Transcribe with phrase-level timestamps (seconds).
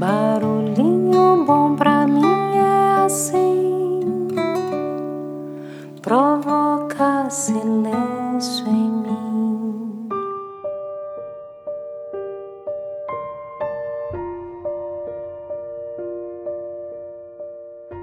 [0.00, 2.22] Barulhinho bom pra mim
[2.56, 4.00] é assim,
[6.00, 10.08] provoca silêncio em mim.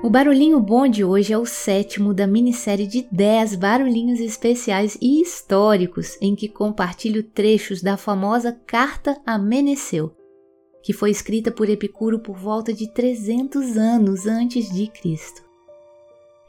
[0.03, 5.19] O Barulhinho Bom de hoje é o sétimo da minissérie de 10 barulhinhos especiais e
[5.19, 10.11] históricos em que compartilho trechos da famosa Carta a Meneceu,
[10.87, 15.43] que foi escrita por Epicuro por volta de 300 anos antes de Cristo.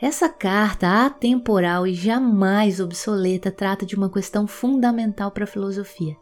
[0.00, 6.16] Essa carta atemporal e jamais obsoleta trata de uma questão fundamental para a filosofia.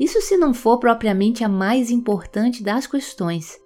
[0.00, 3.60] Isso se não for propriamente a mais importante das questões,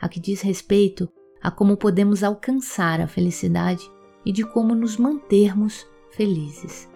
[0.00, 1.06] a que diz respeito
[1.42, 3.86] a como podemos alcançar a felicidade
[4.24, 6.88] e de como nos mantermos felizes.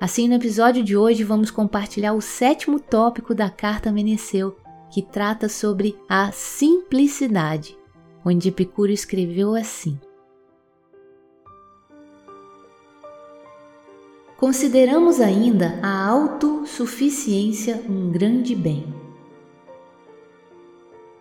[0.00, 4.56] Assim, no episódio de hoje, vamos compartilhar o sétimo tópico da Carta Meneceu,
[4.90, 7.78] que trata sobre a simplicidade,
[8.24, 9.98] onde Epicuro escreveu assim:
[14.36, 18.86] Consideramos ainda a autossuficiência um grande bem.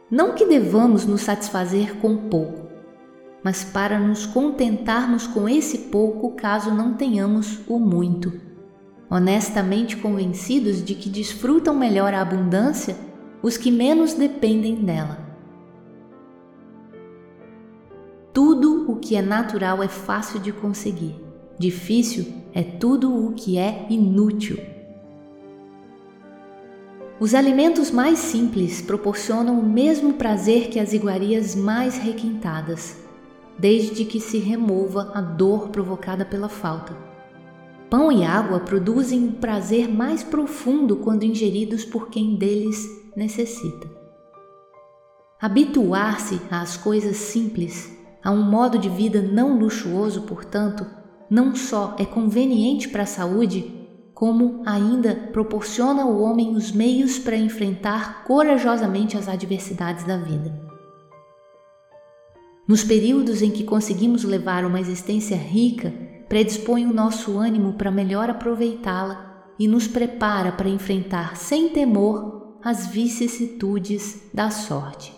[0.10, 2.68] Não que devamos nos satisfazer com pouco,
[3.44, 8.42] mas para nos contentarmos com esse pouco caso não tenhamos o muito,
[9.10, 13.09] honestamente convencidos de que desfrutam melhor a abundância
[13.42, 15.18] os que menos dependem dela.
[18.34, 21.16] Tudo o que é natural é fácil de conseguir,
[21.58, 24.60] difícil é tudo o que é inútil.
[27.20, 32.98] Os alimentos mais simples proporcionam o mesmo prazer que as iguarias mais requintadas,
[33.58, 36.96] desde que se remova a dor provocada pela falta.
[37.90, 42.88] Pão e água produzem um prazer mais profundo quando ingeridos por quem deles
[43.20, 43.88] necessita.
[45.40, 50.86] Habituar-se às coisas simples, a um modo de vida não luxuoso, portanto,
[51.30, 53.76] não só é conveniente para a saúde,
[54.14, 60.68] como ainda proporciona ao homem os meios para enfrentar corajosamente as adversidades da vida.
[62.68, 65.94] Nos períodos em que conseguimos levar uma existência rica,
[66.28, 72.88] predispõe o nosso ânimo para melhor aproveitá-la e nos prepara para enfrentar sem temor as
[72.88, 75.14] vicissitudes da sorte.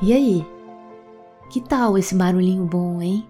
[0.00, 0.46] E aí?
[1.50, 3.26] Que tal esse barulhinho bom, hein?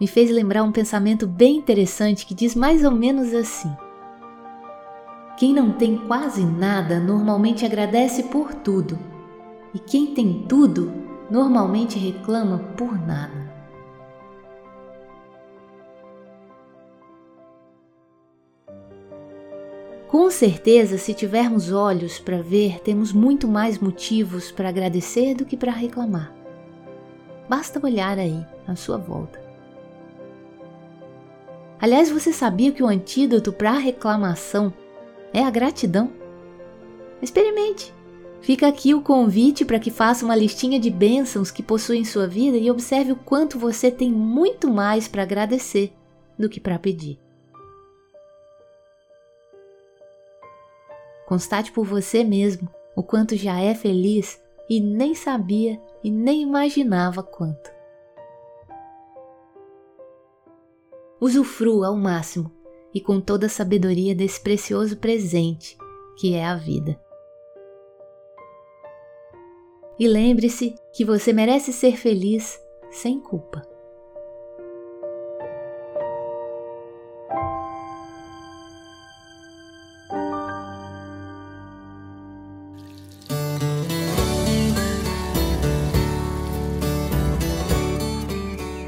[0.00, 3.70] Me fez lembrar um pensamento bem interessante que diz mais ou menos assim:
[5.36, 8.98] Quem não tem quase nada normalmente agradece por tudo,
[9.74, 10.90] e quem tem tudo
[11.30, 13.61] normalmente reclama por nada.
[20.12, 25.56] Com certeza, se tivermos olhos para ver, temos muito mais motivos para agradecer do que
[25.56, 26.30] para reclamar.
[27.48, 29.42] Basta olhar aí, à sua volta.
[31.80, 34.70] Aliás, você sabia que o antídoto para a reclamação
[35.32, 36.12] é a gratidão?
[37.22, 37.94] Experimente!
[38.42, 42.26] Fica aqui o convite para que faça uma listinha de bênçãos que possui em sua
[42.26, 45.90] vida e observe o quanto você tem muito mais para agradecer
[46.38, 47.18] do que para pedir.
[51.32, 54.38] Constate por você mesmo o quanto já é feliz
[54.68, 57.72] e nem sabia e nem imaginava quanto.
[61.18, 62.52] Usufrua ao máximo
[62.92, 65.74] e com toda a sabedoria desse precioso presente
[66.18, 67.00] que é a vida.
[69.98, 72.60] E lembre-se que você merece ser feliz
[72.90, 73.71] sem culpa.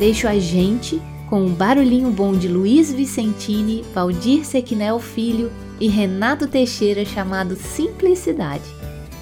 [0.04, 1.00] Deixo a gente
[1.30, 5.50] com um barulhinho bom de Luiz Vicentini, Valdir Sequinel Filho
[5.80, 8.64] e Renato Teixeira chamado Simplicidade.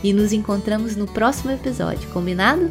[0.02, 2.68] E nos encontramos no próximo episódio, combinado?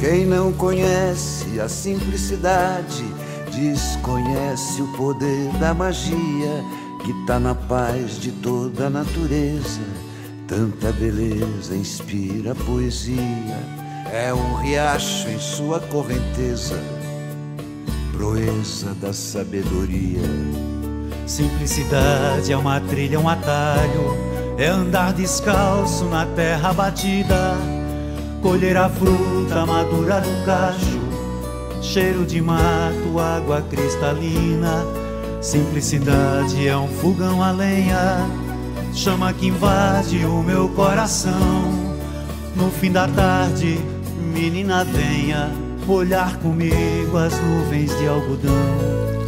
[0.00, 3.04] Quem não conhece a simplicidade
[3.54, 6.64] desconhece o poder da magia
[7.04, 9.82] que tá na paz de toda a natureza.
[10.48, 16.78] Tanta beleza inspira poesia é um riacho em sua correnteza,
[18.12, 20.22] proeza da sabedoria.
[21.26, 24.16] Simplicidade é uma trilha, um atalho,
[24.58, 27.54] é andar descalço na terra batida,
[28.40, 31.00] colher a fruta madura do cacho,
[31.82, 34.84] cheiro de mato, água cristalina.
[35.40, 38.26] Simplicidade é um fogão a lenha,
[38.94, 41.86] chama que invade o meu coração.
[42.54, 43.78] No fim da tarde,
[44.36, 45.50] menina, venha
[45.88, 48.52] olhar comigo as nuvens de algodão.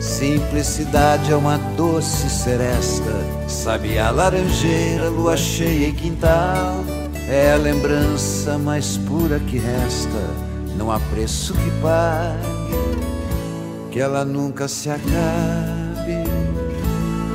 [0.01, 3.11] Simplicidade é uma doce seresta,
[3.49, 6.85] sabe a laranjeira, lua cheia e quintal.
[7.27, 10.31] É a lembrança mais pura que resta,
[10.77, 15.09] não há preço que pague, que ela nunca se acabe.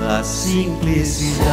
[0.08, 1.44] A simplicidade.